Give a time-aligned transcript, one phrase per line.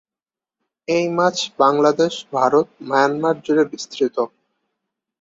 [0.87, 4.17] এই মাছ বাংলাদেশ, ভারত, মায়ানমার জুড়ে বিস্তৃত।